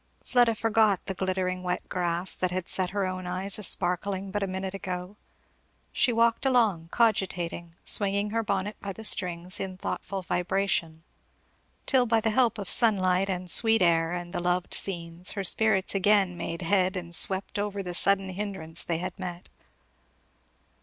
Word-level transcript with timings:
Fleda 0.25 0.55
forgot 0.55 1.05
the 1.05 1.13
glittering 1.13 1.61
wet 1.61 1.87
grass 1.87 2.33
that 2.33 2.49
had 2.49 2.67
set 2.67 2.89
her 2.89 3.05
own 3.05 3.27
eyes 3.27 3.59
a 3.59 3.63
sparkling 3.63 4.31
but 4.31 4.41
a 4.41 4.47
minute 4.47 4.73
ago; 4.73 5.15
she 5.91 6.11
walked 6.11 6.43
along, 6.43 6.89
cogitating, 6.91 7.75
swinging 7.85 8.31
her 8.31 8.41
bonnet 8.41 8.75
by 8.81 8.93
the 8.93 9.03
strings 9.03 9.59
in 9.59 9.77
thoughtful 9.77 10.23
vibration, 10.23 11.03
till 11.85 12.07
by 12.07 12.19
the 12.19 12.31
help 12.31 12.57
of 12.57 12.67
sunlight 12.67 13.29
and 13.29 13.51
sweet 13.51 13.83
air, 13.83 14.11
and 14.11 14.33
the 14.33 14.39
loved 14.39 14.73
scenes, 14.73 15.33
her 15.33 15.43
spirits 15.43 15.93
again 15.93 16.35
made 16.35 16.63
head 16.63 16.95
and 16.95 17.13
swept 17.13 17.59
over 17.59 17.83
the 17.83 17.93
sudden 17.93 18.29
hindrance 18.29 18.83
they 18.83 18.97
had 18.97 19.19
met. 19.19 19.49